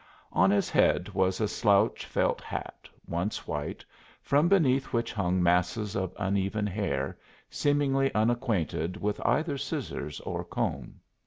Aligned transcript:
On 0.33 0.49
his 0.49 0.67
head 0.67 1.09
was 1.09 1.39
a 1.39 1.47
slouch 1.47 2.07
felt 2.07 2.41
hat, 2.41 2.89
once 3.05 3.45
white, 3.45 3.85
from 4.23 4.47
beneath 4.47 4.85
which 4.91 5.13
hung 5.13 5.43
masses 5.43 5.95
of 5.95 6.15
uneven 6.17 6.65
hair, 6.65 7.19
seemingly 7.51 8.11
unacquainted 8.15 8.97
with 8.97 9.21
either 9.23 9.59
scissors 9.59 10.19
or 10.21 10.43
comb. 10.43 11.01